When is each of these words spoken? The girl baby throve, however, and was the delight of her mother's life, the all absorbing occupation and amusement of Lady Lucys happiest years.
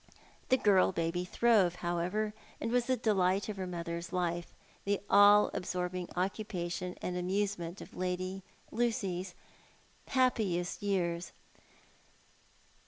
The 0.49 0.57
girl 0.57 0.91
baby 0.91 1.23
throve, 1.25 1.75
however, 1.75 2.33
and 2.59 2.71
was 2.71 2.87
the 2.87 2.97
delight 2.97 3.47
of 3.49 3.57
her 3.57 3.67
mother's 3.67 4.11
life, 4.11 4.51
the 4.83 4.99
all 5.11 5.51
absorbing 5.53 6.09
occupation 6.15 6.95
and 7.03 7.15
amusement 7.15 7.81
of 7.81 7.93
Lady 7.95 8.41
Lucys 8.71 9.35
happiest 10.07 10.81
years. 10.81 11.33